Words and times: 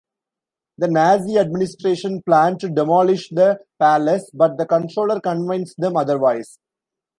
The 0.79 0.87
Nazi 0.87 1.37
administration 1.37 2.23
planned 2.23 2.59
to 2.61 2.69
demolish 2.69 3.29
the 3.29 3.59
palace, 3.77 4.31
but 4.33 4.57
the 4.57 4.65
controller 4.65 5.19
convinced 5.19 5.75
them 5.77 5.95
otherwise. 5.95 6.57